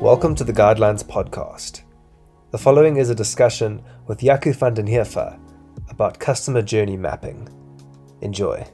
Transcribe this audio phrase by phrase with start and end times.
[0.00, 1.80] Welcome to the Guidelines Podcast.
[2.50, 5.40] The following is a discussion with Jaco van den Heever
[5.88, 7.48] about customer journey mapping.
[8.20, 8.66] Enjoy.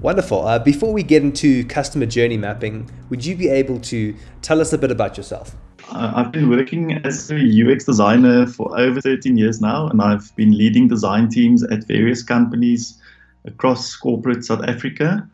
[0.00, 0.44] Wonderful.
[0.44, 4.72] Uh, before we get into customer journey mapping, would you be able to tell us
[4.72, 5.54] a bit about yourself?
[5.92, 10.34] Uh, I've been working as a UX designer for over 13 years now, and I've
[10.34, 13.00] been leading design teams at various companies
[13.44, 15.28] across corporate South Africa.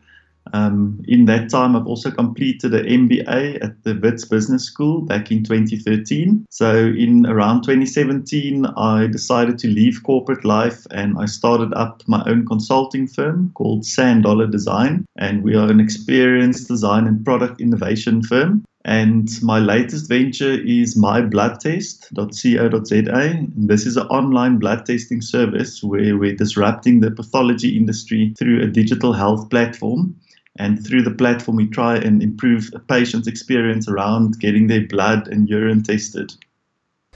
[0.53, 5.31] Um, in that time, I've also completed an MBA at the Wits Business School back
[5.31, 6.45] in 2013.
[6.49, 12.23] So, in around 2017, I decided to leave corporate life and I started up my
[12.25, 15.05] own consulting firm called Sand Dollar Design.
[15.17, 18.65] And we are an experienced design and product innovation firm.
[18.85, 23.47] And my latest venture is mybloodtest.co.za.
[23.55, 28.67] This is an online blood testing service where we're disrupting the pathology industry through a
[28.67, 30.15] digital health platform.
[30.57, 35.27] And through the platform, we try and improve a patient's experience around getting their blood
[35.27, 36.33] and urine tested.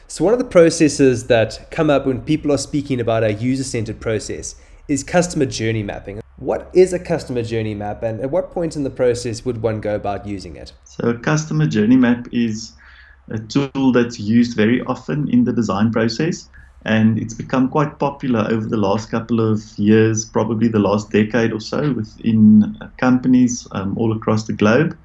[0.07, 3.63] So, one of the processes that come up when people are speaking about a user
[3.63, 4.55] centered process
[4.87, 6.21] is customer journey mapping.
[6.37, 9.81] What is a customer journey map, and at what point in the process would one
[9.81, 10.73] go about using it?
[10.83, 12.73] So, a customer journey map is
[13.29, 16.49] a tool that's used very often in the design process
[16.85, 21.53] and it's become quite popular over the last couple of years, probably the last decade
[21.53, 24.97] or so, within companies um, all across the globe.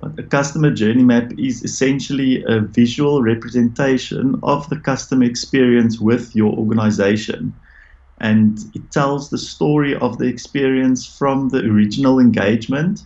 [0.00, 6.34] But a customer journey map is essentially a visual representation of the customer experience with
[6.34, 7.52] your organization.
[8.20, 13.00] And it tells the story of the experience from the original engagement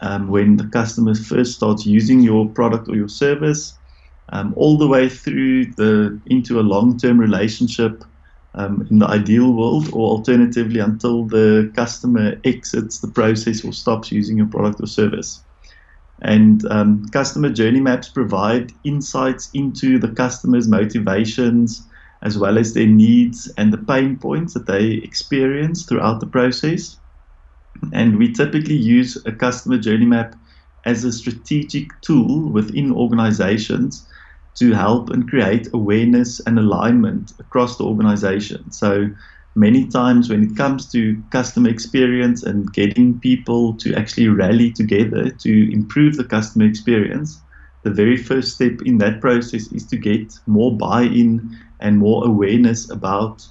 [0.00, 3.78] um, when the customer first starts using your product or your service
[4.34, 8.04] um, all the way through the into a long-term relationship
[8.56, 14.12] um, in the ideal world, or alternatively until the customer exits the process or stops
[14.12, 15.40] using your product or service.
[16.22, 21.88] And um, customer journey maps provide insights into the customer's motivations
[22.22, 26.96] as well as their needs and the pain points that they experience throughout the process.
[27.92, 30.34] And we typically use a customer journey map
[30.86, 34.08] as a strategic tool within organizations
[34.56, 38.70] to help and create awareness and alignment across the organization.
[38.70, 39.08] So
[39.56, 45.30] many times when it comes to customer experience and getting people to actually rally together
[45.30, 47.42] to improve the customer experience,
[47.82, 51.50] the very first step in that process is to get more buy-in
[51.80, 53.46] and more awareness about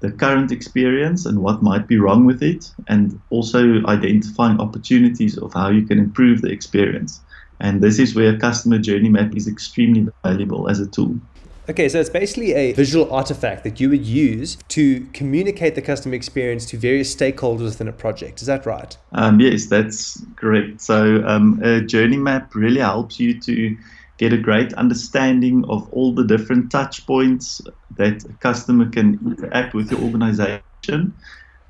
[0.00, 5.52] the current experience and what might be wrong with it, and also identifying opportunities of
[5.54, 7.23] how you can improve the experience.
[7.60, 11.18] And this is where customer journey map is extremely valuable as a tool.
[11.66, 16.14] Okay, so it's basically a visual artifact that you would use to communicate the customer
[16.14, 18.42] experience to various stakeholders within a project.
[18.42, 18.94] Is that right?
[19.12, 20.82] Um, yes, that's correct.
[20.82, 23.76] So, um, a journey map really helps you to
[24.18, 27.62] get a great understanding of all the different touch points
[27.96, 31.14] that a customer can interact with your organization.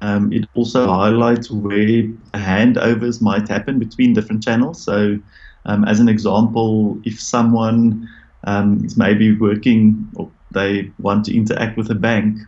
[0.01, 2.03] Um, it also highlights where
[2.35, 4.83] handovers might happen between different channels.
[4.83, 5.21] So,
[5.67, 8.09] um, as an example, if someone
[8.45, 12.39] um, is maybe working or they want to interact with a bank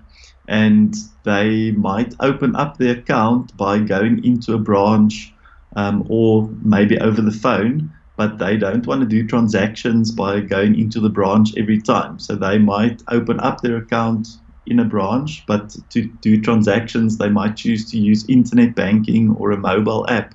[0.49, 0.94] and
[1.25, 5.34] they might open up their account by going into a branch
[5.75, 10.78] um, or maybe over the phone, but they don't want to do transactions by going
[10.78, 12.19] into the branch every time.
[12.19, 14.28] So they might open up their account
[14.66, 19.53] in a branch, but to do transactions, they might choose to use internet banking or
[19.53, 20.34] a mobile app.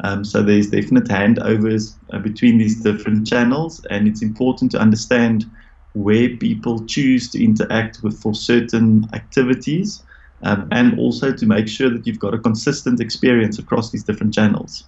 [0.00, 5.46] Um, so there's definite handovers uh, between these different channels, and it's important to understand
[5.94, 10.02] where people choose to interact with for certain activities,
[10.42, 14.34] um, and also to make sure that you've got a consistent experience across these different
[14.34, 14.84] channels.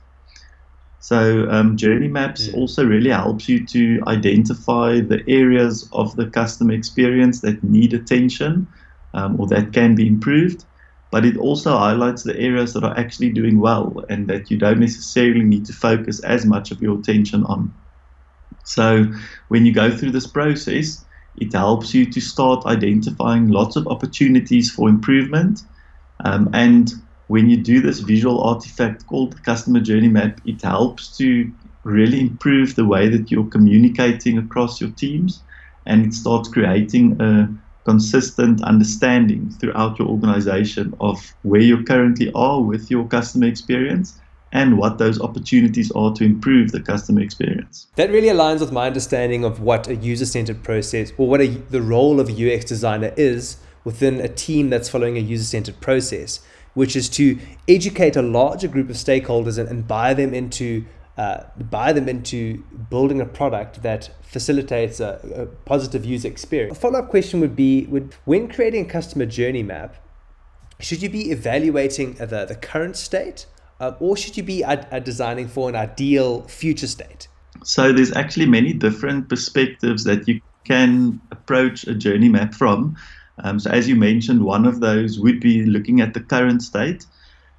[1.01, 2.55] So um, journey maps yeah.
[2.55, 8.67] also really helps you to identify the areas of the customer experience that need attention
[9.15, 10.67] um, or that can be improved
[11.11, 14.81] but it also highlights the areas that are actually doing well and that you don't
[14.81, 17.73] necessarily need to focus as much of your attention on.
[18.65, 19.07] So,
[19.49, 21.05] when you go through this process,
[21.37, 25.61] it helps you to start identifying lots of opportunities for improvement.
[26.25, 26.93] Um, and
[27.29, 31.51] when you do this visual artifact called the customer journey map, it helps to
[31.85, 35.43] really improve the way that you're communicating across your teams
[35.89, 37.49] and it starts creating a
[37.89, 44.21] consistent understanding throughout your organization of where you currently are with your customer experience
[44.53, 47.87] and what those opportunities are to improve the customer experience.
[47.97, 51.47] That really aligns with my understanding of what a user centered process or what a,
[51.47, 55.81] the role of a UX designer is within a team that's following a user centered
[55.81, 56.41] process,
[56.75, 57.39] which is to
[57.69, 60.85] educate a larger group of stakeholders and, and buy them into
[61.19, 66.79] uh, buy them into building a product that facilitates a, a positive user experience.
[66.79, 69.97] A follow up question would be would, when creating a customer journey map,
[70.79, 73.47] should you be evaluating the, the current state
[73.81, 77.27] uh, or should you be uh, uh, designing for an ideal future state?
[77.65, 82.97] So there's actually many different perspectives that you can approach a journey map from.
[83.43, 87.07] Um, so as you mentioned, one of those would be looking at the current state,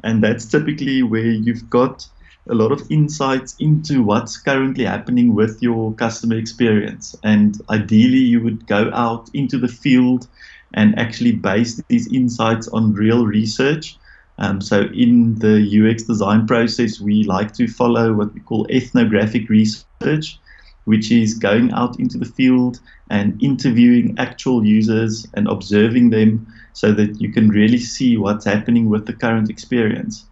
[0.04, 2.08] and that's typically where you've got
[2.50, 7.16] a lot of insights into what's currently happening with your customer experience.
[7.24, 10.28] And ideally, you would go out into the field
[10.74, 13.98] and actually base these insights on real research.
[14.38, 19.50] Um, so, in the UX design process, we like to follow what we call ethnographic
[19.50, 20.40] research,
[20.86, 22.80] which is going out into the field
[23.10, 28.90] and interviewing actual users and observing them so that you can really see what's happening
[28.90, 30.29] with the current experience.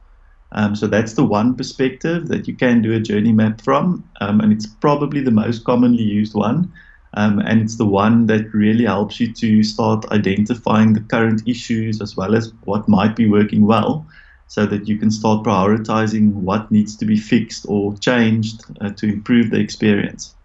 [0.53, 4.39] Um, so that's the one perspective that you can do a journey map from, um,
[4.39, 6.71] and it's probably the most commonly used one.
[7.13, 12.01] Um, and it's the one that really helps you to start identifying the current issues
[12.01, 14.05] as well as what might be working well
[14.47, 19.07] so that you can start prioritizing what needs to be fixed or changed uh, to
[19.07, 20.35] improve the experience.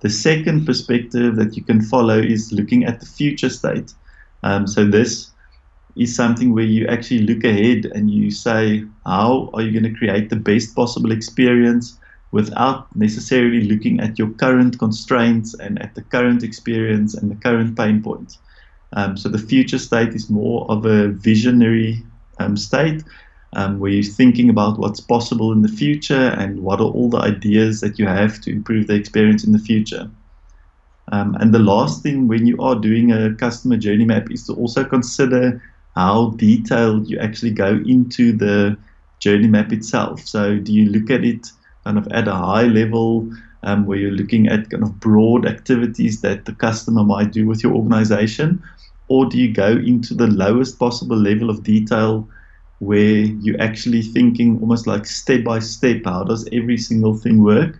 [0.00, 3.92] The second perspective that you can follow is looking at the future state.
[4.42, 5.30] Um, so this
[5.98, 9.98] is something where you actually look ahead and you say, how are you going to
[9.98, 11.98] create the best possible experience
[12.30, 17.76] without necessarily looking at your current constraints and at the current experience and the current
[17.76, 18.38] pain points.
[18.92, 22.02] Um, so the future state is more of a visionary
[22.38, 23.02] um, state
[23.54, 27.18] um, where you're thinking about what's possible in the future and what are all the
[27.18, 30.10] ideas that you have to improve the experience in the future.
[31.12, 34.52] Um, and the last thing when you are doing a customer journey map is to
[34.52, 35.62] also consider
[35.98, 38.78] how detailed you actually go into the
[39.18, 40.20] journey map itself.
[40.20, 41.48] So, do you look at it
[41.84, 43.28] kind of at a high level
[43.64, 47.64] um, where you're looking at kind of broad activities that the customer might do with
[47.64, 48.62] your organization?
[49.08, 52.28] Or do you go into the lowest possible level of detail
[52.78, 57.76] where you're actually thinking almost like step by step how does every single thing work?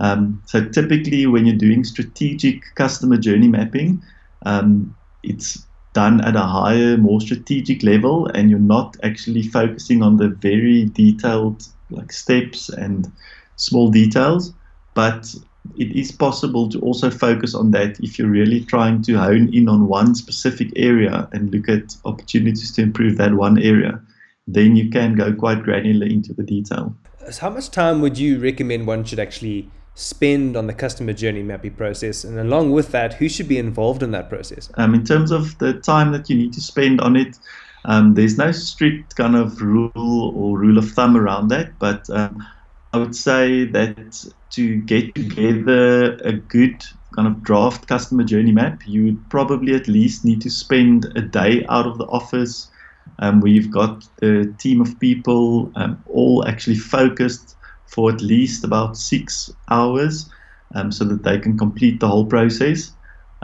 [0.00, 4.02] Um, so, typically, when you're doing strategic customer journey mapping,
[4.46, 10.16] um, it's done at a higher, more strategic level, and you're not actually focusing on
[10.16, 13.10] the very detailed like steps and
[13.56, 14.52] small details.
[14.94, 15.34] But
[15.78, 19.68] it is possible to also focus on that if you're really trying to hone in
[19.68, 24.00] on one specific area and look at opportunities to improve that one area.
[24.46, 26.96] Then you can go quite granular into the detail.
[27.30, 31.42] So how much time would you recommend one should actually spend on the customer journey
[31.42, 32.24] mapping process?
[32.24, 34.70] And along with that, who should be involved in that process?
[34.74, 37.38] Um, in terms of the time that you need to spend on it,
[37.84, 42.46] um, there's no strict kind of rule or rule of thumb around that, but um,
[42.92, 46.84] I would say that to get together a good
[47.14, 51.22] kind of draft customer journey map, you would probably at least need to spend a
[51.22, 52.70] day out of the office
[53.18, 57.56] um, where you've got a team of people um, all actually focused
[57.92, 60.30] for at least about six hours
[60.74, 62.92] um, so that they can complete the whole process.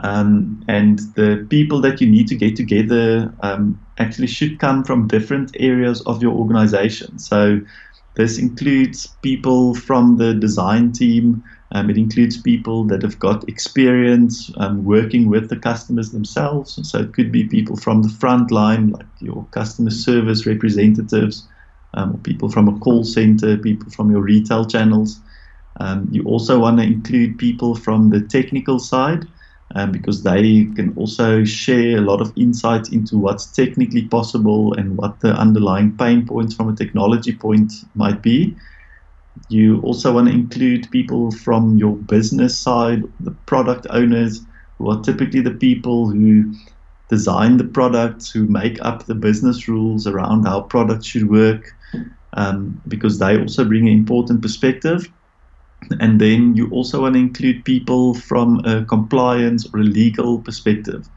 [0.01, 5.07] Um, and the people that you need to get together um, actually should come from
[5.07, 7.19] different areas of your organization.
[7.19, 7.59] So
[8.15, 11.43] this includes people from the design team.
[11.71, 16.79] Um, it includes people that have got experience um, working with the customers themselves.
[16.89, 21.47] So it could be people from the front line, like your customer service representatives,
[21.93, 25.21] um, people from a call center, people from your retail channels.
[25.79, 29.25] Um, you also want to include people from the technical side
[29.75, 34.97] um, because they can also share a lot of insights into what's technically possible and
[34.97, 38.57] what the underlying pain points from a technology point might be.
[39.47, 44.45] You also want to include people from your business side, the product owners,
[44.77, 46.53] who are typically the people who
[47.09, 51.65] design the products, who make up the business rules around how products should work,
[52.33, 55.11] um, because they also bring an important perspective.
[55.99, 61.07] And then you also want to include people from a compliance or a legal perspective.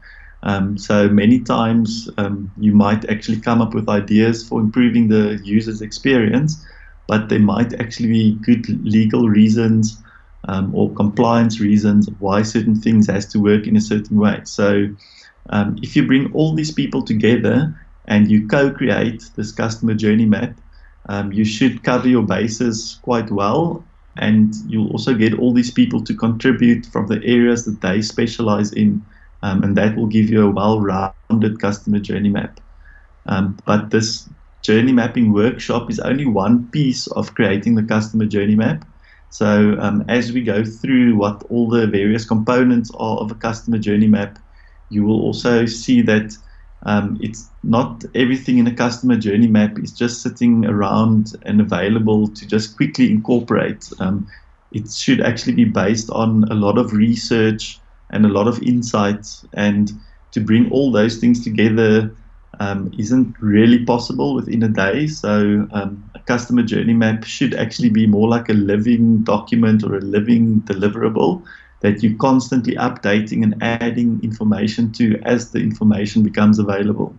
[0.43, 5.39] Um, so many times um, you might actually come up with ideas for improving the
[5.43, 6.65] user's experience,
[7.07, 10.01] but there might actually be good legal reasons
[10.47, 14.41] um, or compliance reasons why certain things has to work in a certain way.
[14.43, 14.87] So
[15.49, 17.73] um, if you bring all these people together
[18.05, 20.59] and you co-create this customer journey map,
[21.09, 23.85] um, you should cover your bases quite well
[24.17, 28.71] and you'll also get all these people to contribute from the areas that they specialize
[28.73, 29.03] in
[29.41, 32.37] um, and that will give you a well-rounded customer journey map.
[33.25, 34.29] Um, but this
[34.61, 38.85] journey mapping workshop is only one piece of creating the customer journey map.
[39.29, 43.77] So um, as we go through what all the various components are of a customer
[43.77, 44.39] journey map,
[44.89, 46.37] you will also see that
[46.85, 52.27] um, it's not everything in a customer journey map is just sitting around and available
[52.27, 53.89] to just quickly incorporate.
[53.99, 54.27] Um,
[54.71, 59.45] it should actually be based on a lot of research and a lot of insights,
[59.53, 59.91] and
[60.31, 62.15] to bring all those things together
[62.59, 65.07] um, isn't really possible within a day.
[65.07, 69.95] So, um, a customer journey map should actually be more like a living document or
[69.95, 71.43] a living deliverable
[71.83, 77.13] that you're constantly updating and adding information to as the information becomes available.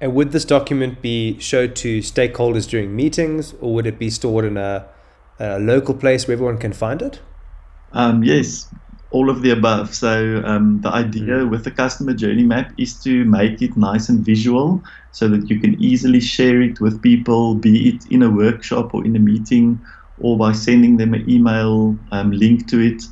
[0.00, 4.44] And would this document be showed to stakeholders during meetings, or would it be stored
[4.44, 4.86] in a,
[5.40, 7.20] a local place where everyone can find it?
[7.92, 8.68] Um, yes,
[9.12, 9.94] all of the above.
[9.94, 11.50] So um, the idea mm.
[11.50, 15.58] with the customer journey map is to make it nice and visual, so that you
[15.58, 19.80] can easily share it with people, be it in a workshop or in a meeting,
[20.18, 23.02] or by sending them an email um, link to it.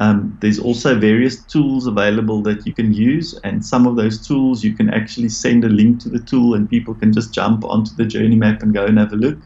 [0.00, 4.64] Um, there's also various tools available that you can use, and some of those tools
[4.64, 7.94] you can actually send a link to the tool, and people can just jump onto
[7.94, 9.38] the journey map and go and have a look.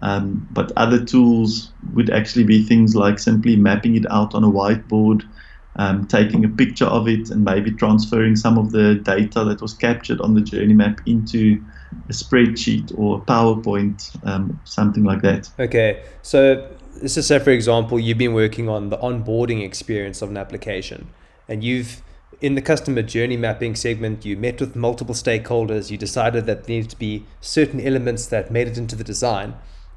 [0.00, 4.50] Um, but other tools would actually be things like simply mapping it out on a
[4.50, 5.28] whiteboard,
[5.76, 9.74] um, taking a picture of it, and maybe transferring some of the data that was
[9.74, 11.62] captured on the journey map into
[12.08, 15.50] a spreadsheet or a PowerPoint, um, something like that.
[15.58, 20.30] Okay, so let's just say, for example, you've been working on the onboarding experience of
[20.30, 21.10] an application
[21.48, 22.02] and you've
[22.40, 26.76] in the customer journey mapping segment, you met with multiple stakeholders, you decided that there
[26.76, 29.54] needed to be certain elements that made it into the design.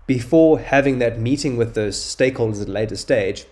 [0.07, 3.45] Before having that meeting with those stakeholders at a later stage,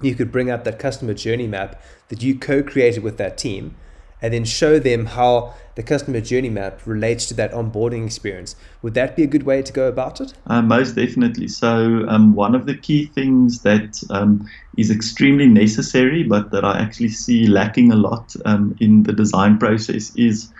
[0.00, 3.74] you could bring up that customer journey map that you co created with that team
[4.22, 8.56] and then show them how the customer journey map relates to that onboarding experience.
[8.82, 10.34] Would that be a good way to go about it?
[10.46, 11.48] Uh, most definitely.
[11.48, 14.46] So, um, one of the key things that um,
[14.76, 19.58] is extremely necessary, but that I actually see lacking a lot um, in the design
[19.58, 20.52] process, is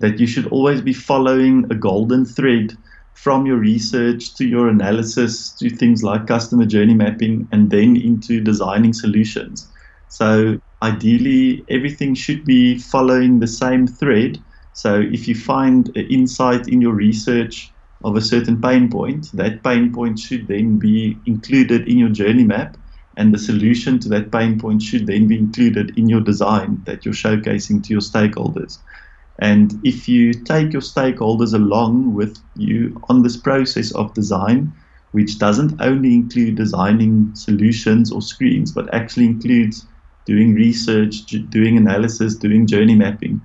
[0.00, 2.76] that you should always be following a golden thread
[3.14, 8.40] from your research to your analysis to things like customer journey mapping and then into
[8.40, 9.70] designing solutions.
[10.08, 14.32] So, ideally everything should be following the same thread.
[14.74, 17.72] So if you find an insight in your research
[18.04, 22.44] of a certain pain point, that pain point should then be included in your journey
[22.44, 22.76] map,
[23.16, 27.04] and the solution to that pain point should then be included in your design that
[27.04, 28.78] you're showcasing to your stakeholders.
[29.38, 34.72] And if you take your stakeholders along with you on this process of design,
[35.12, 39.86] which doesn't only include designing solutions or screens, but actually includes
[40.24, 43.40] doing research, doing analysis, doing journey mapping,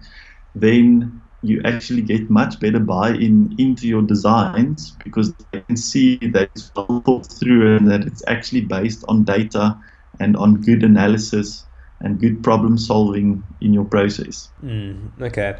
[0.55, 6.49] then you actually get much better buy-in into your designs because they can see that
[6.53, 9.77] it's well thought through and that it's actually based on data
[10.19, 11.65] and on good analysis
[12.01, 14.49] and good problem solving in your process.
[14.63, 15.57] Mm, okay.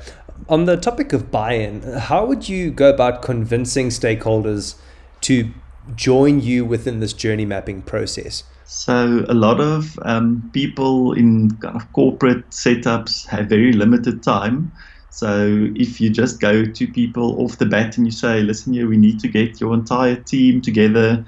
[0.48, 4.76] On the topic of buy-in, how would you go about convincing stakeholders
[5.22, 5.52] to
[5.96, 8.44] join you within this journey mapping process?
[8.72, 14.72] So a lot of um, people in kind of corporate setups have very limited time.
[15.10, 18.88] So if you just go to people off the bat and you say, listen here,
[18.88, 21.26] we need to get your entire team together.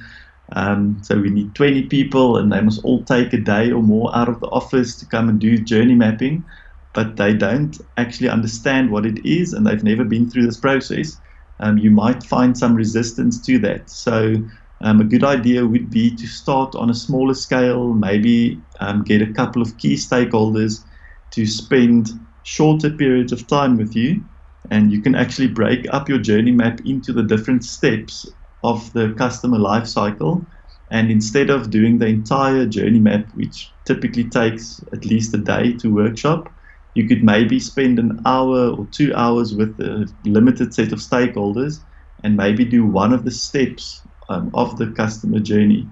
[0.55, 4.15] Um, so we need 20 people and they must all take a day or more
[4.15, 6.45] out of the office to come and do journey mapping,
[6.93, 11.19] but they don't actually understand what it is and they've never been through this process.
[11.60, 13.89] Um, you might find some resistance to that.
[13.89, 14.36] So
[14.81, 19.21] um, a good idea would be to start on a smaller scale, maybe um, get
[19.21, 20.85] a couple of key stakeholders
[21.31, 22.09] to spend
[22.43, 24.23] shorter periods of time with you,
[24.71, 28.25] and you can actually break up your journey map into the different steps
[28.63, 30.47] of the customer life cycle.
[30.89, 35.73] And instead of doing the entire journey map, which typically takes at least a day
[35.77, 36.53] to workshop,
[36.95, 41.85] you could maybe spend an hour or two hours with a limited set of stakeholders
[42.23, 45.88] and maybe do one of the steps um, of the customer journey,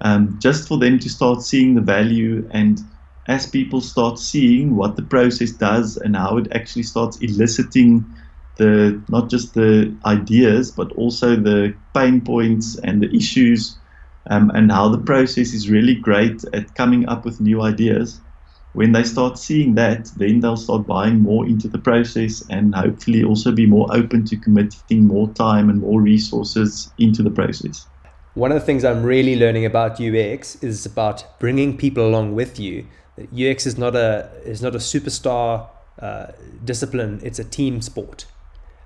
[0.00, 2.48] um, just for them to start seeing the value.
[2.50, 2.80] And
[3.28, 8.04] as people start seeing what the process does and how it actually starts eliciting
[8.56, 13.78] the not just the ideas but also the pain points and the issues,
[14.30, 18.20] um, and how the process is really great at coming up with new ideas
[18.76, 23.24] when they start seeing that, then they'll start buying more into the process and hopefully
[23.24, 27.86] also be more open to committing more time and more resources into the process.
[28.34, 32.60] One of the things I'm really learning about UX is about bringing people along with
[32.60, 32.86] you.
[33.32, 35.68] UX is not a is not a superstar
[35.98, 36.26] uh,
[36.62, 38.26] discipline; it's a team sport,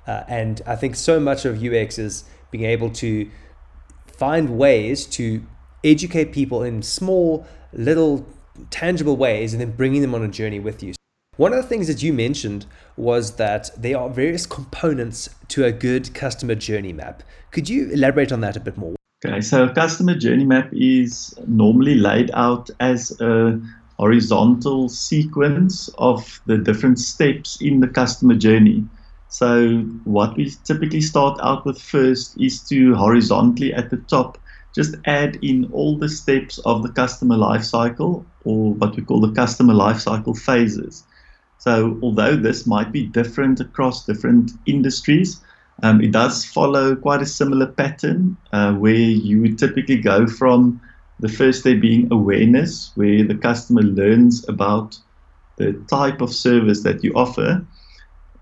[0.06, 3.28] uh, and I think so much of UX is being able to
[4.06, 5.42] find ways to
[5.82, 8.24] educate people in small, little,
[8.70, 10.94] tangible ways and then bringing them on a journey with you.
[11.36, 15.72] One of the things that you mentioned was that there are various components to a
[15.72, 17.22] good customer journey map.
[17.50, 18.94] Could you elaborate on that a bit more?
[19.24, 23.60] Okay, so a customer journey map is normally laid out as a
[23.98, 28.82] horizontal sequence of the different steps in the customer journey.
[29.28, 34.38] So, what we typically start out with first is to horizontally at the top
[34.74, 39.20] just add in all the steps of the customer life cycle or what we call
[39.20, 41.04] the customer life cycle phases.
[41.58, 45.42] So, although this might be different across different industries,
[45.82, 50.80] um, it does follow quite a similar pattern uh, where you would typically go from
[51.18, 54.98] the first step being awareness, where the customer learns about
[55.56, 57.66] the type of service that you offer.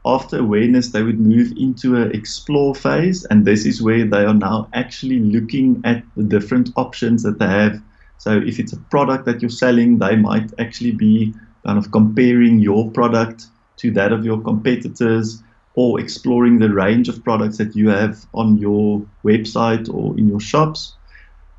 [0.08, 4.32] After awareness, they would move into an explore phase, and this is where they are
[4.32, 7.82] now actually looking at the different options that they have.
[8.16, 11.34] So, if it's a product that you're selling, they might actually be
[11.66, 13.48] kind of comparing your product
[13.78, 15.42] to that of your competitors
[15.74, 20.40] or exploring the range of products that you have on your website or in your
[20.40, 20.94] shops.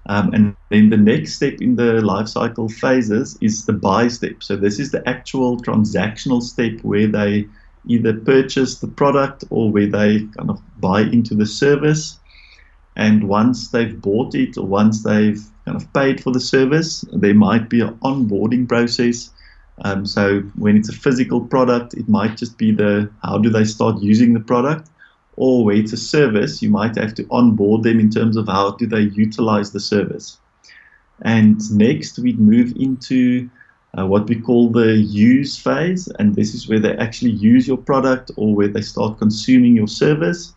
[0.08, 4.42] Um, and then the next step in the life cycle phases is the buy step.
[4.42, 7.48] So this is the actual transactional step where they
[7.88, 12.20] either purchase the product or where they kind of buy into the service.
[12.96, 17.34] And once they've bought it or once they've kind of paid for the service, there
[17.34, 19.32] might be an onboarding process
[19.82, 23.64] um, so when it's a physical product, it might just be the how do they
[23.64, 24.90] start using the product,
[25.38, 28.72] or where it's a service, you might have to onboard them in terms of how
[28.72, 30.38] do they utilize the service.
[31.22, 33.50] And next, we'd move into
[33.98, 37.78] uh, what we call the use phase, and this is where they actually use your
[37.78, 40.54] product or where they start consuming your service.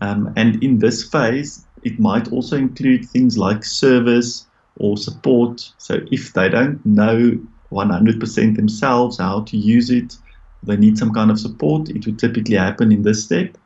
[0.00, 4.46] Um, and in this phase, it might also include things like service
[4.76, 5.72] or support.
[5.78, 7.38] So if they don't know
[7.70, 10.16] 100% themselves how to use it,
[10.62, 13.56] they need some kind of support, it would typically happen in this step.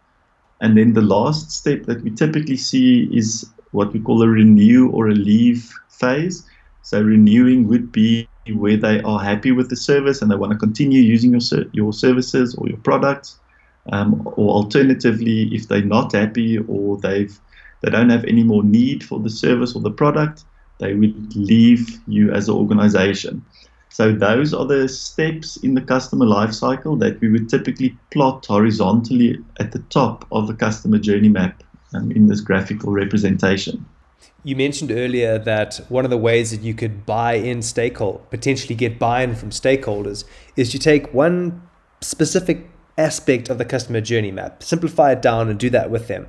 [0.61, 4.91] And then the last step that we typically see is what we call a renew
[4.91, 6.47] or a leave phase.
[6.83, 10.59] So renewing would be where they are happy with the service and they want to
[10.59, 13.39] continue using your your services or your products.
[13.91, 17.39] Um, or alternatively, if they're not happy or they've
[17.83, 20.45] they don't have any more need for the service or the product,
[20.79, 23.45] they would leave you as an organization.
[23.89, 29.39] So those are the steps in the customer lifecycle that we would typically plot horizontally
[29.61, 33.85] at the top of the customer journey map um, in this graphical representation.
[34.45, 38.75] You mentioned earlier that one of the ways that you could buy in stakeholder, potentially
[38.75, 40.25] get buy-in from stakeholders,
[40.57, 41.63] is to take one
[42.01, 46.29] specific aspect of the customer journey map, simplify it down, and do that with them.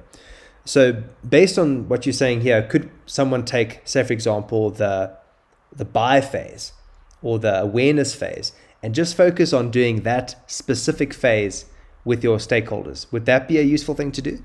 [0.65, 5.17] So, based on what you're saying here, could someone take, say, for example, the
[5.75, 6.73] the buy phase
[7.21, 11.65] or the awareness phase and just focus on doing that specific phase
[12.05, 13.11] with your stakeholders.
[13.11, 14.43] Would that be a useful thing to do?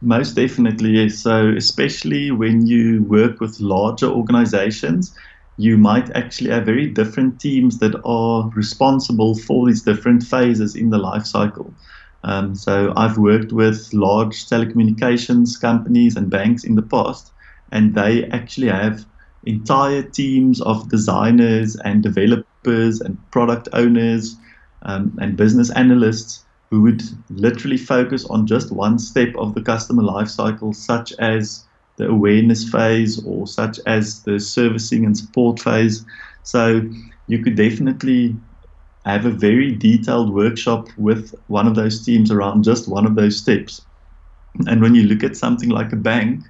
[0.00, 1.18] Most definitely, yes.
[1.18, 5.14] So, especially when you work with larger organizations,
[5.56, 10.90] you might actually have very different teams that are responsible for these different phases in
[10.90, 11.74] the life cycle.
[12.24, 17.32] Um, so, I've worked with large telecommunications companies and banks in the past,
[17.72, 19.06] and they actually have
[19.44, 24.36] entire teams of designers and developers and product owners
[24.82, 30.02] um, and business analysts who would literally focus on just one step of the customer
[30.02, 36.04] lifecycle, such as the awareness phase or such as the servicing and support phase.
[36.42, 36.82] So
[37.26, 38.36] you could definitely
[39.04, 43.38] have a very detailed workshop with one of those teams around just one of those
[43.38, 43.80] steps.
[44.66, 46.44] And when you look at something like a bank,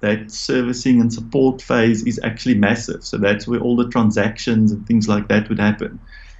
[0.00, 3.02] that servicing and support phase is actually massive.
[3.04, 5.98] So that's where all the transactions and things like that would happen.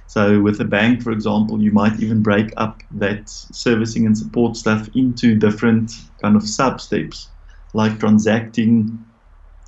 [0.09, 4.57] So with a bank, for example, you might even break up that servicing and support
[4.57, 7.29] stuff into different kind of sub steps,
[7.75, 9.05] like transacting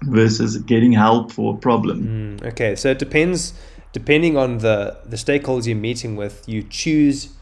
[0.05, 2.39] versus getting help for a problem.
[2.41, 3.53] Mm, okay, so it depends.
[3.93, 7.35] Depending on the the stakeholders you're meeting with, you choose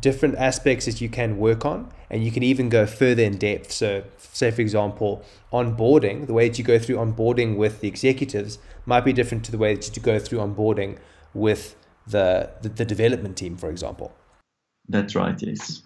[0.00, 3.70] different aspects that you can work on and you can even go further in depth
[3.70, 8.58] so say for example onboarding the way that you go through onboarding with the executives
[8.84, 10.98] might be different to the way that you go through onboarding
[11.32, 14.12] with the, the, the development team for example
[14.88, 15.82] that's right yes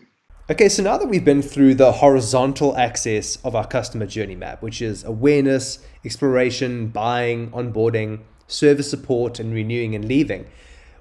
[0.50, 4.62] okay so now that we've been through the horizontal axis of our customer journey map
[4.62, 10.46] which is awareness exploration buying onboarding service support and renewing and leaving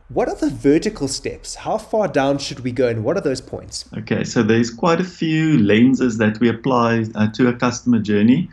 [0.09, 1.53] what are the vertical steps?
[1.53, 3.85] How far down should we go, and what are those points?
[3.95, 8.49] Okay, so there's quite a few lenses that we apply uh, to a customer journey.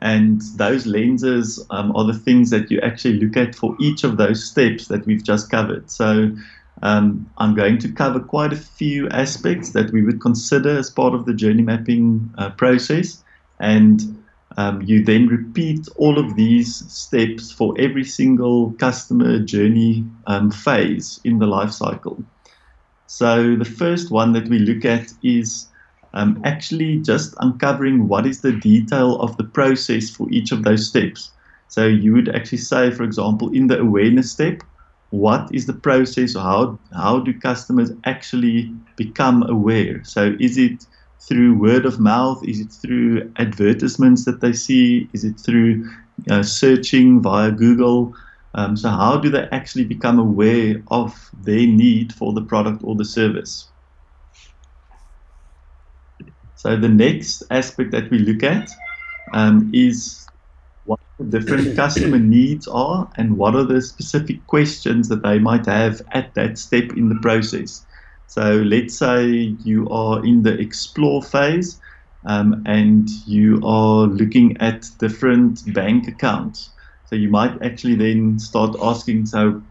[0.00, 4.18] And those lenses um, are the things that you actually look at for each of
[4.18, 5.90] those steps that we've just covered.
[5.90, 6.30] So
[6.82, 11.14] um, I'm going to cover quite a few aspects that we would consider as part
[11.14, 13.22] of the journey mapping uh, process.
[13.58, 14.22] And
[14.58, 21.20] um, you then repeat all of these steps for every single customer journey um, phase
[21.24, 22.22] in the life cycle.
[23.06, 25.68] So the first one that we look at is
[26.16, 30.88] um, actually just uncovering what is the detail of the process for each of those
[30.88, 31.30] steps.
[31.68, 34.62] So you would actually say, for example, in the awareness step,
[35.10, 40.02] what is the process how, how do customers actually become aware?
[40.04, 40.86] So is it
[41.28, 42.42] through word of mouth?
[42.48, 45.10] Is it through advertisements that they see?
[45.12, 45.88] Is it through
[46.30, 48.14] uh, searching via Google?
[48.54, 52.94] Um, so how do they actually become aware of their need for the product or
[52.96, 53.70] the service?
[56.56, 58.68] So the next aspect that we look at
[59.34, 60.26] um, is
[60.84, 65.66] what the different customer needs are and what are the specific questions that they might
[65.66, 67.86] have at that step in the process.
[68.26, 71.80] So let's say you are in the explore phase
[72.26, 76.72] um, and you are looking at different bank accounts.
[77.04, 79.62] So you might actually then start asking, so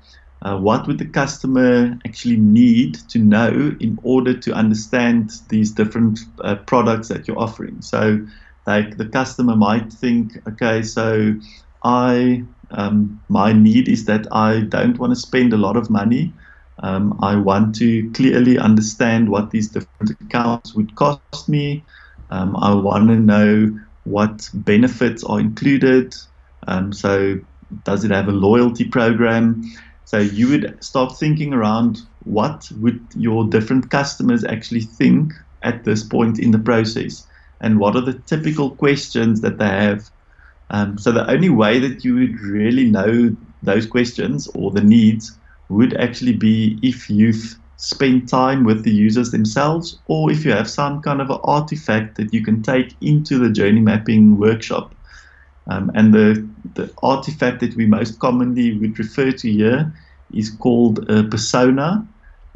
[0.45, 6.19] uh, what would the customer actually need to know in order to understand these different
[6.43, 7.81] uh, products that you're offering?
[7.81, 8.19] So,
[8.67, 11.33] like the customer might think, okay, so
[11.83, 16.35] I um, my need is that I don't want to spend a lot of money.
[16.83, 21.85] Um, I want to clearly understand what these different accounts would cost me.
[22.29, 26.13] Um, I want to know what benefits are included.
[26.67, 27.39] Um, so,
[27.83, 29.63] does it have a loyalty program?
[30.05, 36.03] So you would start thinking around what would your different customers actually think at this
[36.03, 37.27] point in the process,
[37.61, 40.09] and what are the typical questions that they have.
[40.69, 45.37] Um, so the only way that you would really know those questions or the needs
[45.69, 50.69] would actually be if you've spent time with the users themselves, or if you have
[50.69, 54.93] some kind of artifact that you can take into the journey mapping workshop
[55.67, 59.93] um, and the, the artifact that we most commonly would refer to here
[60.33, 62.07] is called a persona.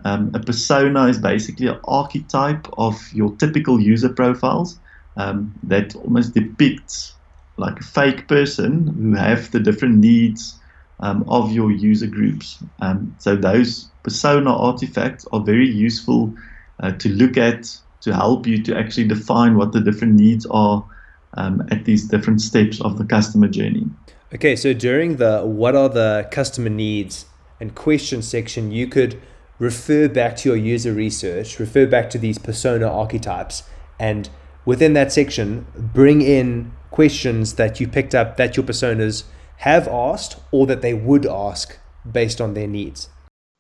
[0.06, 4.80] Um, a persona is basically an archetype of your typical user profiles
[5.17, 7.15] um, that almost depicts
[7.58, 10.58] like a fake person who have the different needs
[11.02, 12.63] um, of your user groups.
[12.80, 16.34] Um, so those persona artifacts are very useful
[16.82, 17.65] uh, to look at
[18.02, 20.86] to help you to actually define what the different needs are
[21.35, 23.85] um, at these different steps of the customer journey.
[24.33, 27.25] Okay, so during the what are the customer needs
[27.59, 29.19] and question section, you could
[29.57, 33.63] refer back to your user research, refer back to these persona archetypes,
[33.99, 34.29] and
[34.65, 39.23] within that section, bring in questions that you picked up that your personas
[39.57, 41.77] have asked or that they would ask
[42.09, 43.09] based on their needs.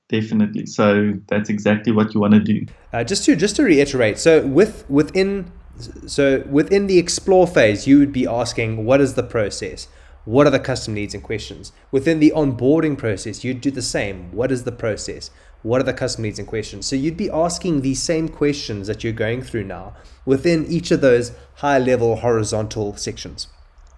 [0.07, 0.65] Definitely.
[0.65, 2.65] So that's exactly what you want to do.
[2.91, 5.51] Uh, just to just to reiterate, so with within
[6.07, 9.87] so within the explore phase, you would be asking, what is the process?
[10.25, 11.71] What are the custom needs and questions?
[11.91, 14.31] Within the onboarding process, you'd do the same.
[14.31, 15.31] What is the process?
[15.63, 16.85] What are the custom needs and questions?
[16.85, 21.01] So you'd be asking these same questions that you're going through now within each of
[21.01, 23.47] those high level horizontal sections.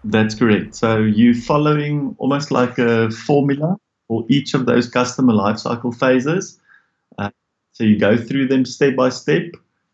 [0.03, 0.75] That's correct.
[0.75, 6.59] So you're following almost like a formula for each of those customer lifecycle phases.
[7.17, 7.29] Uh,
[7.73, 9.43] so you go through them step by step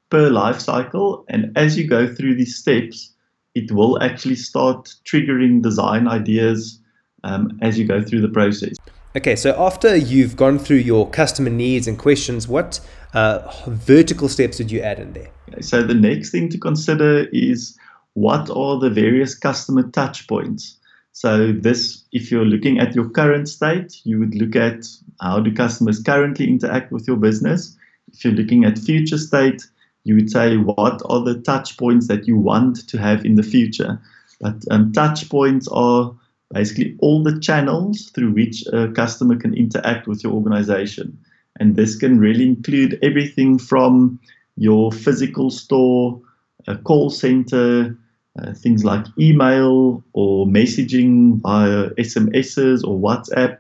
[0.10, 1.26] per life cycle.
[1.30, 3.13] And as you go through these steps,
[3.56, 6.80] it will actually start triggering design ideas
[7.24, 8.76] um, as you go through the process.
[9.15, 12.80] Okay, so after you've gone through your customer needs and questions, what
[13.13, 15.30] uh, vertical steps did you add in there?
[15.50, 17.78] Okay, so the next thing to consider is
[18.13, 20.78] what are the various customer touch points.
[21.13, 24.86] So this, if you're looking at your current state, you would look at
[25.20, 27.76] how do customers currently interact with your business.
[28.13, 29.65] If you're looking at future state,
[30.08, 33.43] you would say what are the touch points that you want to have in the
[33.43, 34.00] future.
[34.39, 36.15] But um, touch points are
[36.54, 41.17] basically all the channels through which a customer can interact with your organization.
[41.60, 44.20] And this can really include everything from
[44.56, 46.22] your physical store,
[46.67, 47.98] a call center,
[48.39, 53.60] uh, things like email or messaging via SMSs or WhatsApp.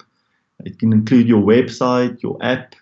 [0.63, 2.75] It can include your website, your app,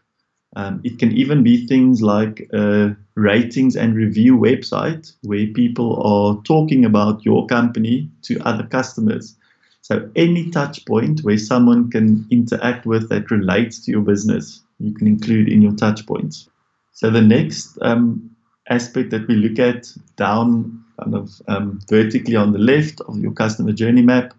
[0.56, 6.42] um, it can even be things like a ratings and review website where people are
[6.44, 9.36] talking about your company to other customers.
[9.82, 14.94] So any touch point where someone can interact with that relates to your business, you
[14.94, 16.50] can include in your touch points.
[16.92, 18.36] So the next um,
[18.70, 23.32] aspect that we look at down kind of um, vertically on the left of your
[23.32, 24.34] customer journey map,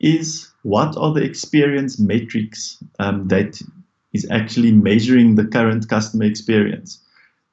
[0.00, 3.60] is what are the experience metrics um, that
[4.12, 7.00] is actually measuring the current customer experience.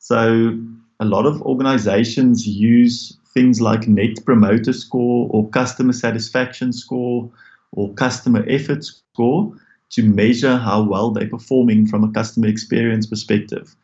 [0.02, 0.60] So
[1.00, 7.30] a lot of organizations use things like net promoter score or customer satisfaction score
[7.72, 9.56] or customer effort score
[9.92, 13.76] to measure how well they're performing from a customer experience perspective.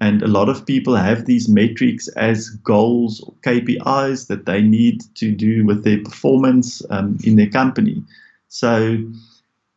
[0.00, 5.02] And a lot of people have these metrics as goals or KPIs that they need
[5.16, 8.02] to do with their performance um, in their company.
[8.48, 9.04] So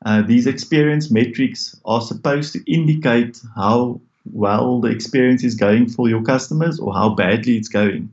[0.05, 3.99] uh, these experience metrics are supposed to indicate how
[4.31, 8.09] well the experience is going for your customers or how badly it's going.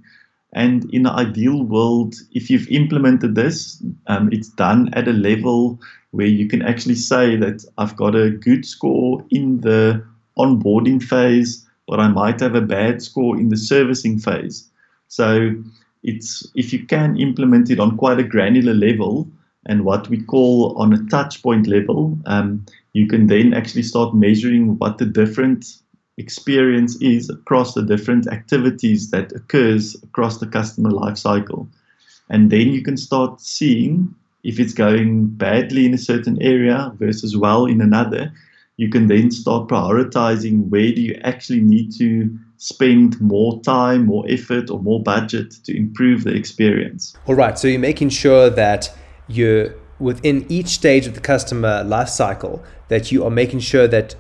[0.52, 5.78] And in the ideal world, if you've implemented this, um, it's done at a level
[6.12, 10.02] where you can actually say that I've got a good score in the
[10.38, 14.70] onboarding phase, but I might have a bad score in the servicing phase.
[15.08, 15.54] So
[16.02, 19.28] it's if you can implement it on quite a granular level
[19.66, 24.14] and what we call on a touch point level, um, you can then actually start
[24.14, 25.76] measuring what the different
[26.18, 31.68] experience is across the different activities that occurs across the customer life cycle.
[32.28, 37.36] And then you can start seeing if it's going badly in a certain area versus
[37.36, 38.32] well in another,
[38.76, 44.24] you can then start prioritizing where do you actually need to spend more time, more
[44.28, 47.16] effort, or more budget to improve the experience.
[47.26, 47.58] All right.
[47.58, 48.96] So you're making sure that
[49.28, 54.14] you're within each stage of the customer life cycle that you are making sure that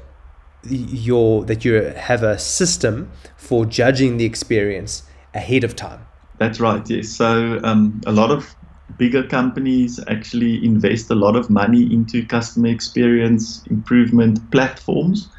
[0.64, 5.02] your that you have a system for judging the experience
[5.34, 6.06] ahead of time.
[6.38, 6.88] That's right.
[6.88, 7.08] Yes.
[7.08, 8.54] So um, a lot of
[8.96, 15.30] bigger companies actually invest a lot of money into customer experience improvement platforms,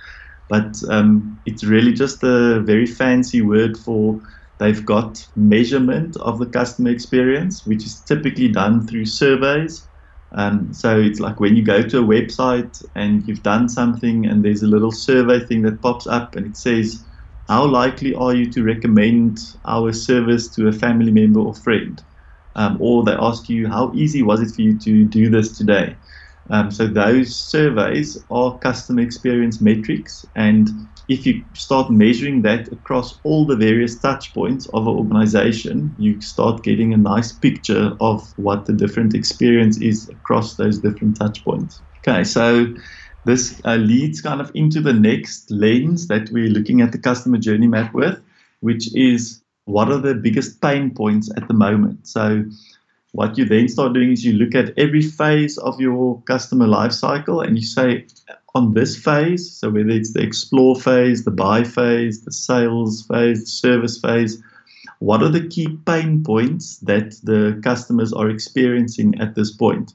[0.47, 4.19] but um, it's really just a very fancy word for
[4.59, 9.88] they've got measurement of the customer experience, which is typically done through surveys.
[10.31, 14.43] Um, so it's like when you go to a website and you've done something, and
[14.43, 17.05] there's a little survey thing that pops up, and it says,
[17.47, 22.01] "How likely are you to recommend our service to a family member or friend?"
[22.55, 25.95] um, or they ask you how easy was it for you to do this today.
[26.49, 30.69] Um, so those surveys are customer experience metrics, and
[31.09, 36.21] if you start measuring that across all the various touch points of an organization, you
[36.21, 41.43] start getting a nice picture of what the different experience is across those different touch
[41.43, 41.81] points.
[41.97, 42.67] Okay, so
[43.25, 47.39] this uh, leads kind of into the next lens that we're looking at the customer
[47.39, 48.21] journey map with,
[48.59, 52.07] which is what are the biggest pain points at the moment.
[52.07, 52.45] So
[53.11, 56.91] what you then start doing is you look at every phase of your customer life
[56.91, 58.05] cycle and you say
[58.55, 63.41] on this phase, so whether it's the explore phase, the buy phase, the sales phase,
[63.41, 64.41] the service phase,
[64.99, 69.93] what are the key pain points that the customers are experiencing at this point?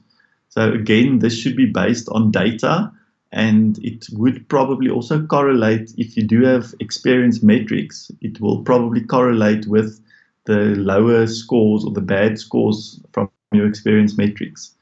[0.49, 2.91] So again, this should be based on data
[3.31, 9.01] and it would probably also correlate if you do have experience metrics it will probably
[9.01, 9.99] correlate with
[10.45, 14.73] the lower scores or the bad scores from your experience metrics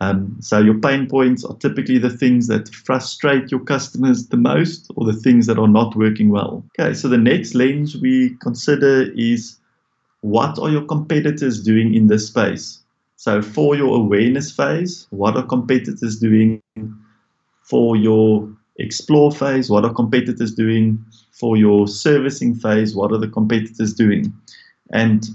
[0.00, 4.90] um, so your pain points are typically the things that frustrate your customers the most
[4.96, 9.10] or the things that are not working well okay so the next lens we consider
[9.14, 9.58] is
[10.20, 12.80] what are your competitors doing in this space
[13.16, 16.60] so for your awareness phase what are competitors doing
[17.62, 21.04] for your explore phase, what are competitors doing?
[21.32, 24.32] For your servicing phase, what are the competitors doing?
[24.92, 25.26] And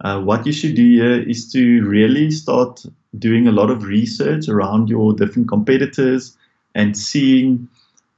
[0.00, 2.84] uh, what you should do here is to really start
[3.18, 6.36] doing a lot of research around your different competitors
[6.74, 7.68] and seeing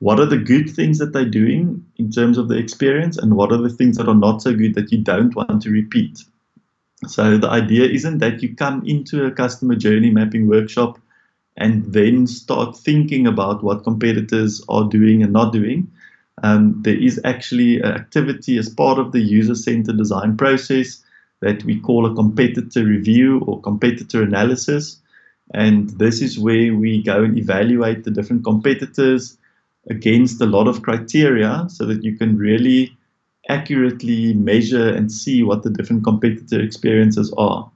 [0.01, 3.53] what are the good things that they're doing in terms of the experience and what
[3.53, 6.25] are the things that are not so good that you don't want to repeat.
[7.07, 10.99] So the idea isn't that you come into a customer journey mapping workshop
[11.57, 15.91] and then start thinking about what competitors are doing and not doing.
[16.43, 21.03] Um, there is actually an activity as part of the user centered design process
[21.41, 25.01] that we call a competitor review or competitor analysis.
[25.55, 29.37] And this is where we go and evaluate the different competitors
[29.89, 32.97] against a lot of criteria so that you can really
[33.49, 37.71] accurately measure and see what the different competitor experiences are.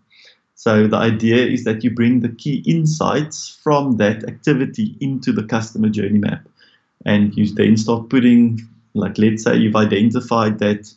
[0.55, 5.43] So the idea is that you bring the key insights from that activity into the
[5.43, 6.47] customer journey map.
[7.05, 8.61] And you then start putting,
[8.95, 10.93] like, let's say you've identified that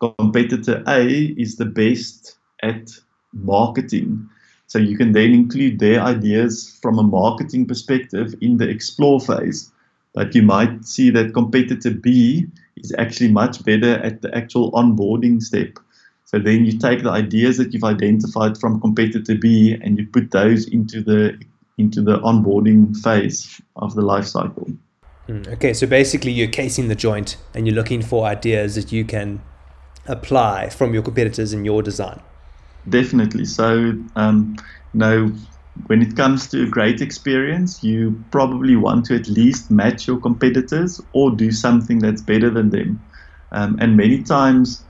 [0.00, 2.90] competitor A is the best at
[3.32, 4.28] marketing.
[4.66, 9.72] So you can then include their ideas from a marketing perspective in the explore phase.
[10.14, 12.46] But you might see that competitor B
[12.76, 15.78] is actually much better at the actual onboarding step.
[16.24, 20.30] So then you take the ideas that you've identified from competitor B and you put
[20.30, 21.40] those into the
[21.78, 24.66] into the onboarding phase of the life cycle.
[25.28, 29.04] Hmm, okay, so basically you're casing the joint and you're looking for ideas that you
[29.04, 29.42] can
[30.06, 32.20] apply from your competitors in your design.
[32.88, 33.44] Definitely.
[33.44, 34.56] So, um,
[34.94, 35.32] you know,
[35.86, 40.18] when it comes to a great experience, you probably want to at least match your
[40.18, 42.98] competitors or do something that's better than them.
[43.52, 44.82] Um, and many times,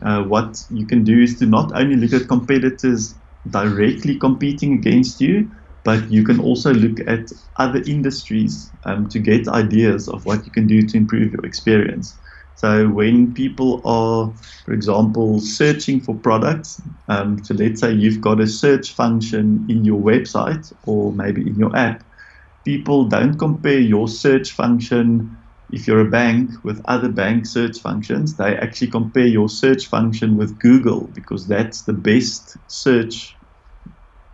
[0.00, 3.14] uh, what you can do is to not only look at competitors
[3.50, 5.50] directly competing against you,
[5.84, 10.52] but you can also look at other industries um, to get ideas of what you
[10.52, 12.18] can do to improve your experience.
[12.54, 14.32] So when people are,
[14.64, 19.84] for example, searching for products, um, so let's say you've got a search function in
[19.84, 22.04] your website or maybe in your app,
[22.64, 25.36] people don't compare your search function
[25.70, 28.36] if you're a bank with other bank search functions.
[28.36, 33.38] They actually compare your search function with Google because that's the best search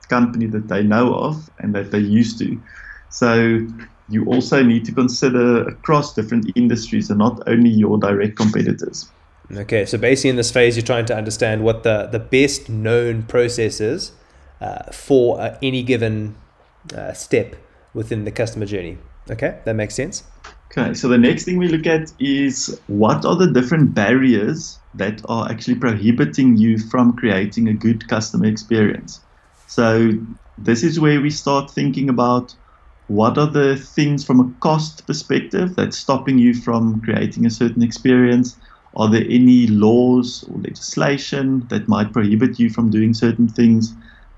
[0.09, 2.61] company that they know of and that they used to.
[3.11, 3.67] So
[4.09, 9.11] you also need to consider across different industries and not only your direct competitors.
[9.51, 13.23] Okay, so basically in this phase, you're trying to understand what the, the best known
[13.23, 14.13] process is
[14.61, 16.37] uh, for uh, any given
[16.95, 17.57] uh, step
[17.95, 18.99] within the customer journey.
[19.31, 20.25] Okay, that makes sense.
[20.71, 25.23] Okay, so the next thing we look at is what are the different barriers that
[25.27, 29.21] are actually prohibiting you from creating a good customer experience?
[29.69, 30.13] So
[30.57, 32.55] this is where we start thinking about
[33.07, 37.83] what are the things from a cost perspective that's stopping you from creating a certain
[37.83, 38.59] experience?
[38.97, 43.95] Are there any laws or legislation that might prohibit you from doing certain things?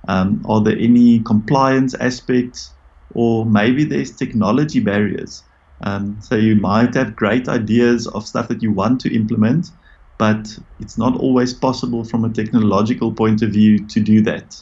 [0.08, 2.74] Um, are there any compliance aspects?
[3.10, 5.44] Or maybe there's technology barriers.
[5.82, 9.70] Um, so you might have great ideas of stuff that you want to implement,
[10.18, 14.60] but it's not always possible from a technological point of view to do that.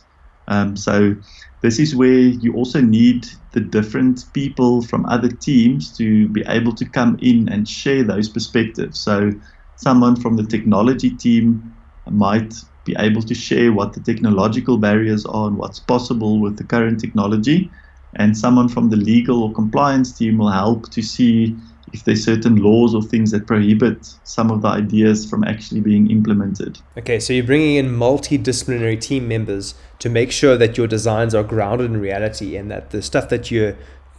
[0.49, 1.15] Um, so
[1.61, 6.75] this is where you also need the different people from other teams to be able
[6.75, 8.99] to come in and share those perspectives.
[8.99, 9.31] So
[9.77, 11.75] someone from the technology team
[12.11, 16.65] might be able to share what the technological barriers are and what's possible with the
[16.65, 17.71] current technology.
[18.17, 21.59] And someone from the legal or compliance team will help to see
[21.93, 26.11] if there's certain laws or things that prohibit some of the ideas from actually being
[26.11, 26.79] implemented.
[26.97, 31.43] Okay, so you're bringing in multidisciplinary team members to make sure that your designs are
[31.43, 33.77] grounded in reality and that the stuff that you're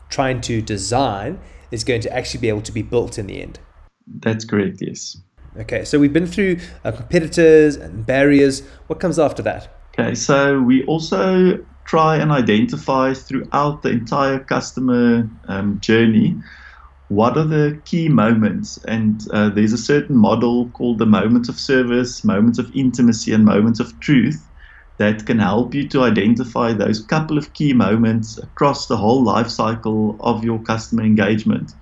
[0.10, 1.40] trying to design
[1.72, 3.60] is going to actually be able to be built in the end.
[4.08, 5.18] That's correct, yes.
[5.58, 8.62] Okay, so we've been through uh, competitors and barriers.
[8.88, 9.76] What comes after that?
[9.94, 16.36] Okay, so we also try and identify throughout the entire customer um, journey
[17.10, 18.80] what are the key moments?
[18.88, 23.46] And uh, there's a certain model called the moments of service, moments of intimacy, and
[23.46, 24.50] moments of truth
[25.00, 29.50] that can help you to identify those couple of key moments across the whole life
[29.50, 31.74] cycle of your customer engagement.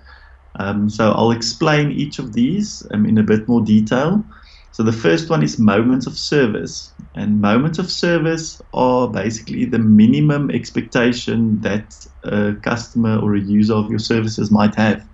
[0.59, 4.23] Um, so I'll explain each of these um, in a bit more detail.
[4.71, 6.93] So the first one is moments of service.
[7.15, 13.73] And moments of service are basically the minimum expectation that a customer or a user
[13.73, 15.07] of your services might have.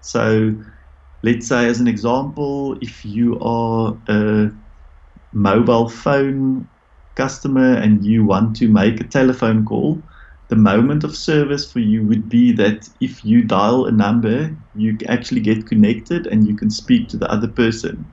[0.00, 0.54] So,
[1.22, 4.50] let's say, as an example, if you are a
[5.32, 6.68] mobile phone
[7.16, 10.04] customer and you want to make a telephone call,
[10.48, 14.98] the moment of service for you would be that if you dial a number, you
[15.08, 18.10] actually get connected and you can speak to the other person.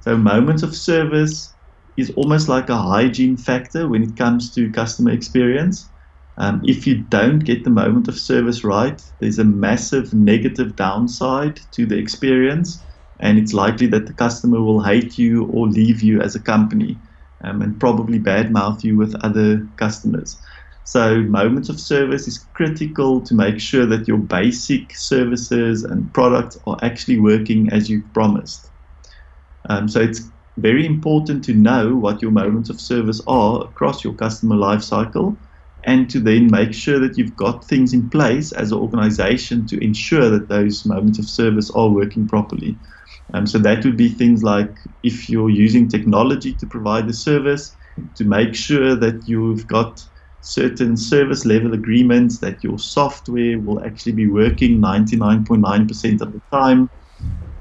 [0.00, 1.56] So, moments of service
[1.96, 5.91] is almost like a hygiene factor when it comes to customer experience.
[6.38, 11.60] Um, if you don't get the moment of service right, there's a massive negative downside
[11.72, 12.84] to the experience,
[13.20, 16.98] and it's likely that the customer will hate you or leave you as a company
[17.44, 20.40] um, and probably badmouth you with other customers.
[20.84, 26.58] So, moments of service is critical to make sure that your basic services and products
[26.66, 28.72] are actually working as you've promised.
[29.68, 34.14] Um, so, it's very important to know what your moments of service are across your
[34.14, 35.36] customer lifecycle
[35.84, 39.82] and to then make sure that you've got things in place as an organization to
[39.82, 42.78] ensure that those moments of service are working properly.
[43.34, 44.70] Um, so that would be things like
[45.02, 47.76] if you're using technology to provide the service,
[48.14, 50.02] to make sure that you've got
[50.40, 56.90] certain service level agreements that your software will actually be working 99.9% of the time.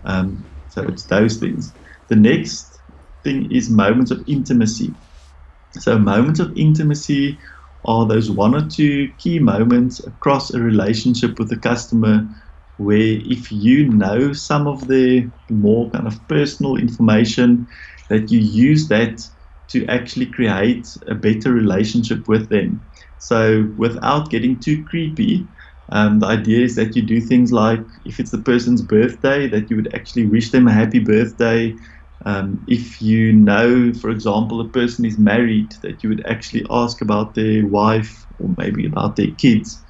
[0.03, 1.73] Um, so it's those things.
[2.07, 2.81] The next
[3.23, 4.95] thing is moments of intimacy.
[5.79, 7.39] So moments of intimacy
[7.85, 12.27] are those one or two key moments across a relationship with the customer
[12.77, 17.67] where if you know some of the more kind of personal information
[18.09, 19.21] that you use that
[19.69, 22.81] to actually create a better relationship with them.
[23.17, 25.47] So, without getting too creepy,
[25.91, 29.69] um, the idea is that you do things like if it's the person's birthday, that
[29.69, 31.75] you would actually wish them a happy birthday.
[32.25, 37.01] Um, if you know, for example, a person is married, that you would actually ask
[37.01, 39.83] about their wife or maybe about their kids.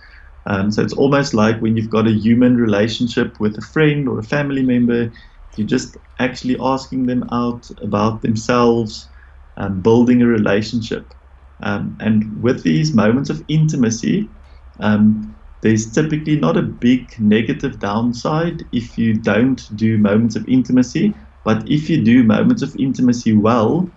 [0.45, 4.19] Um, so it's almost like when you've got a human relationship with a friend or
[4.19, 5.11] a family member,
[5.55, 9.09] you're just actually asking them out about themselves,
[9.57, 11.13] and building a relationship.
[11.61, 14.31] Um, and with these moments of intimacy,
[14.79, 21.15] um, there's typically not a big negative downside if you don't do moments of intimacy.
[21.43, 23.91] But if you do moments of intimacy well,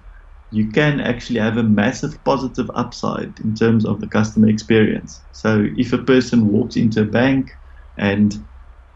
[0.50, 5.24] you can actually have a massive positive upside in terms of the customer experience.
[5.32, 7.50] So if a person walks into a bank
[7.96, 8.34] and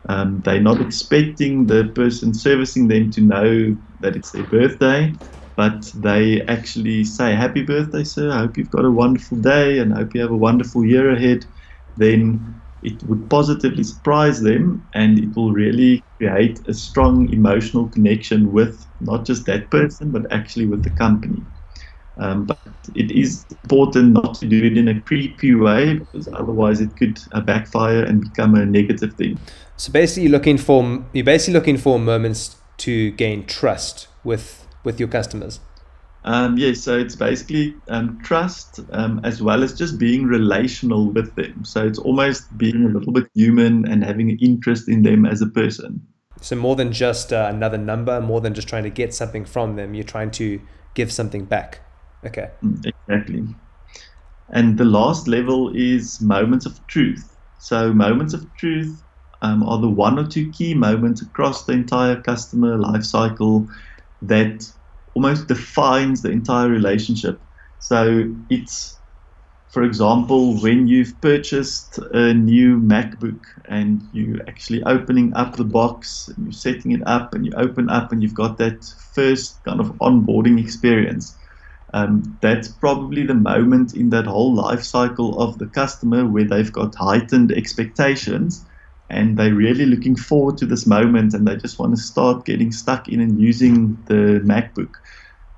[0.09, 5.14] um, they're not expecting the person servicing them to know that it's their birthday,
[5.57, 8.30] but they actually say, Happy birthday, sir.
[8.30, 11.11] I hope you've got a wonderful day and I hope you have a wonderful year
[11.11, 11.44] ahead.
[11.96, 18.53] Then it would positively surprise them and it will really create a strong emotional connection
[18.53, 21.43] with not just that person but actually with the company.
[22.19, 22.59] Um, but
[22.95, 27.21] it is important not to do it in a creepy way because otherwise it could
[27.33, 29.39] uh, backfire and become a negative thing.
[29.77, 34.99] So basically, you're looking for you're basically looking for moments to gain trust with with
[34.99, 35.61] your customers.
[36.25, 41.35] Um, yes, so it's basically um, trust um, as well as just being relational with
[41.37, 41.64] them.
[41.64, 45.41] So it's almost being a little bit human and having an interest in them as
[45.41, 46.07] a person.
[46.41, 49.76] So more than just uh, another number, more than just trying to get something from
[49.76, 50.61] them, you're trying to
[50.95, 51.80] give something back.
[52.24, 52.51] Okay.
[52.64, 53.57] Mm, exactly.
[54.51, 57.36] And the last level is moments of truth.
[57.59, 59.03] So moments of truth
[59.43, 63.68] um, are the one or two key moments across the entire customer life cycle
[64.22, 64.70] that
[65.14, 67.41] almost defines the entire relationship.
[67.78, 68.97] So it's,
[69.69, 76.29] for example, when you've purchased a new MacBook and you're actually opening up the box
[76.29, 79.79] and you're setting it up and you open up and you've got that first kind
[79.79, 81.37] of onboarding experience.
[81.93, 86.73] Um, that's probably the moment in that whole life cycle of the customer where they've
[86.73, 88.66] got heightened expectations
[89.11, 92.73] and they're really looking forward to this moment and they just want to start getting
[92.73, 94.95] stuck in and using the MacBook.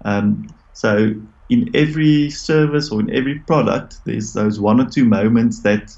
[0.05, 1.15] Um, so
[1.51, 5.91] in every service or in every product, there's those one or two moments that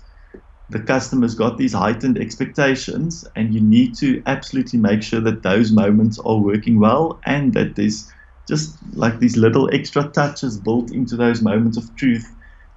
[0.71, 5.71] the customer's got these heightened expectations, and you need to absolutely make sure that those
[5.71, 8.11] moments are working well and that there's
[8.49, 12.27] just like these little extra touches built into those moments of truth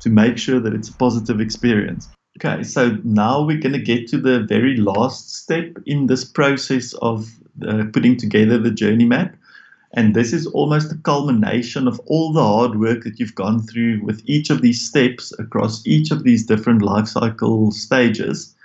[0.01, 2.11] to make sure that it's a positive experience.
[2.37, 6.93] Okay, so now we're going to get to the very last step in this process
[6.95, 7.31] of
[7.65, 9.37] uh, putting together the journey map.
[9.93, 14.03] And this is almost a culmination of all the hard work that you've gone through
[14.03, 18.55] with each of these steps across each of these different life cycle stages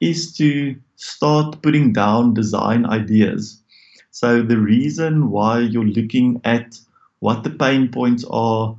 [0.00, 3.62] is to start putting down design ideas.
[4.10, 6.78] So the reason why you're looking at
[7.20, 8.76] what the pain points are,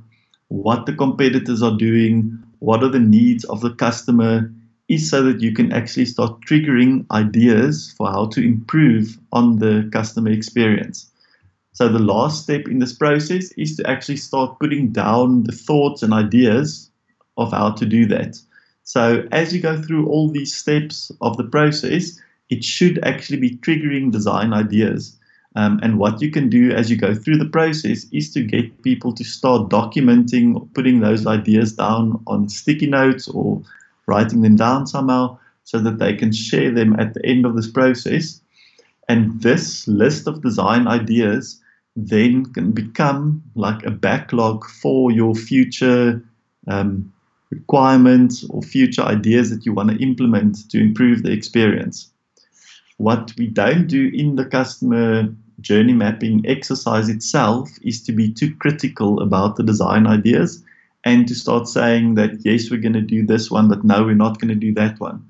[0.48, 4.52] what the competitors are doing, what are the needs of the customer
[4.88, 9.88] is so that you can actually start triggering ideas for how to improve on the
[9.92, 11.10] customer experience.
[11.78, 16.02] So the last step in this process is to actually start putting down the thoughts
[16.02, 16.90] and ideas
[17.36, 18.36] of how to do that.
[18.82, 22.20] So as you go through all these steps of the process,
[22.50, 25.16] it should actually be triggering design ideas.
[25.54, 28.82] Um, and what you can do as you go through the process is to get
[28.82, 33.62] people to start documenting or putting those ideas down on sticky notes or
[34.06, 37.70] writing them down somehow so that they can share them at the end of this
[37.70, 38.40] process.
[39.08, 41.60] And this list of design ideas
[42.06, 46.22] then can become like a backlog for your future
[46.68, 47.12] um,
[47.50, 52.08] requirements or future ideas that you want to implement to improve the experience.
[52.98, 58.54] What we don't do in the customer journey mapping exercise itself is to be too
[58.56, 60.62] critical about the design ideas
[61.04, 64.14] and to start saying that yes we're going to do this one but no we're
[64.14, 65.24] not going to do that one.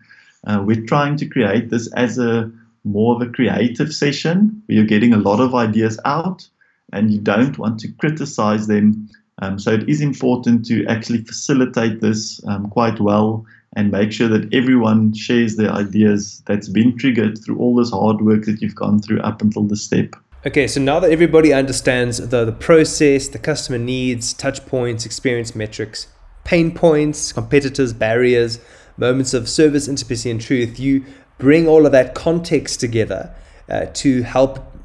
[0.47, 2.51] Uh, we're trying to create this as a
[2.85, 4.63] more of a creative session.
[4.67, 6.47] Where you're getting a lot of ideas out
[6.93, 9.09] and you don't want to criticize them
[9.41, 13.45] um, so it is important to actually facilitate this um, quite well
[13.77, 18.21] and make sure that everyone shares their ideas that's been triggered through all this hard
[18.21, 20.15] work that you've gone through up until this step.
[20.47, 25.55] Okay, so now that everybody understands the, the process, the customer needs, touch points, experience
[25.55, 26.09] metrics,
[26.45, 28.59] pain points, competitors, barriers,
[28.97, 31.05] moments of service, intimacy, and truth, you
[31.39, 33.35] bring all of that context together
[33.69, 34.78] uh, to help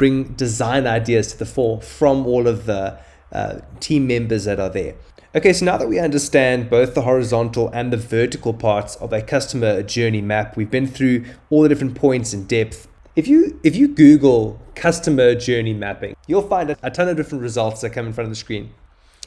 [0.00, 2.98] bring design ideas to the fore from all of the
[3.32, 4.94] uh, team members that are there.
[5.34, 9.20] Okay, so now that we understand both the horizontal and the vertical parts of a
[9.20, 12.88] customer journey map, we've been through all the different points in depth.
[13.14, 17.82] If you if you Google customer journey mapping, you'll find a ton of different results
[17.82, 18.72] that come in front of the screen.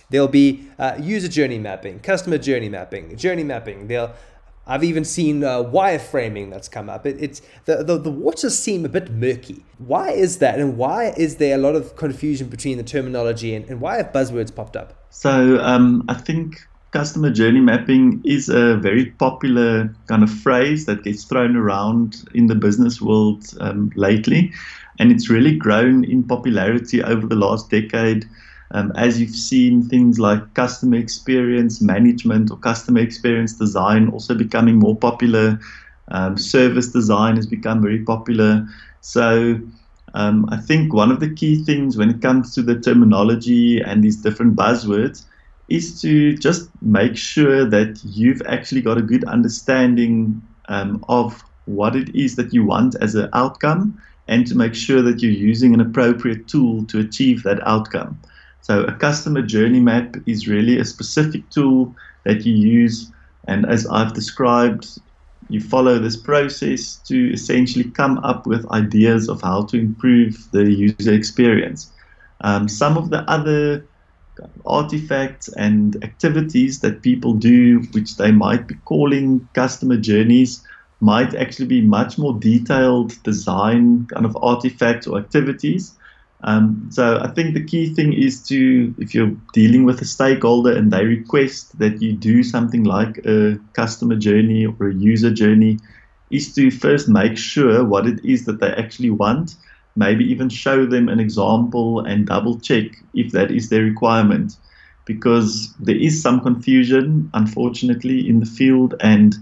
[0.09, 3.87] There'll be uh, user journey mapping, customer journey mapping, journey mapping.
[3.87, 4.13] They'll
[4.65, 7.05] I've even seen uh, wireframing that's come up.
[7.05, 9.65] It, it's the, the the waters seem a bit murky.
[9.77, 13.65] Why is that, and why is there a lot of confusion between the terminology, and,
[13.69, 14.93] and why have buzzwords popped up?
[15.09, 21.03] So um, I think customer journey mapping is a very popular kind of phrase that
[21.03, 24.53] gets thrown around in the business world um, lately,
[24.99, 28.25] and it's really grown in popularity over the last decade.
[28.73, 34.79] Um, as you've seen things like customer experience management or customer experience design also becoming
[34.79, 35.59] more popular,
[36.09, 38.67] um, service design has become very popular.
[39.01, 39.59] So
[40.15, 44.03] um, I think one of the key things when it comes to the terminology and
[44.03, 45.25] these different buzzwords
[45.69, 51.95] is to just make sure that you've actually got a good understanding um, of what
[51.95, 55.73] it is that you want as an outcome and to make sure that you're using
[55.73, 58.19] an appropriate tool to achieve that outcome.
[58.63, 61.93] So a customer journey map is really a specific tool
[62.23, 63.11] that you use.
[63.45, 64.87] And as I've described,
[65.49, 70.71] you follow this process to essentially come up with ideas of how to improve the
[70.71, 71.91] user experience.
[72.39, 73.85] Um, some of the other
[74.65, 80.63] artifacts and activities that people do, which they might be calling customer journeys,
[81.01, 85.95] might actually be much more detailed design kind of artifacts or activities
[86.45, 90.75] um, so I think the key thing is to, if you're dealing with a stakeholder
[90.75, 95.79] and they request that you do something like a customer journey or a user journey,
[96.31, 99.55] is to first make sure what it is that they actually want.
[99.95, 104.57] Maybe even show them an example and double check if that is their requirement.
[105.05, 109.35] Because there is some confusion, unfortunately, in the field, and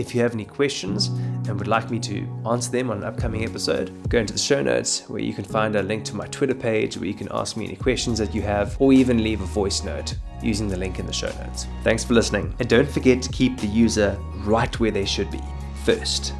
[0.00, 3.44] If you have any questions and would like me to answer them on an upcoming
[3.44, 6.54] episode, go into the show notes where you can find a link to my Twitter
[6.54, 9.44] page where you can ask me any questions that you have or even leave a
[9.44, 11.66] voice note using the link in the show notes.
[11.84, 15.42] Thanks for listening, and don't forget to keep the user right where they should be
[15.84, 16.32] first.